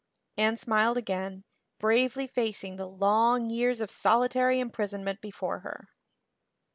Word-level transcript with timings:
Anne 0.35 0.57
smiled 0.57 0.97
again, 0.97 1.43
bravely 1.77 2.25
facing 2.25 2.75
the 2.75 2.87
long 2.87 3.51
years 3.51 3.79
of 3.81 3.91
solitary 3.91 4.59
imprisonment 4.59 5.21
before 5.21 5.59
her. 5.59 5.89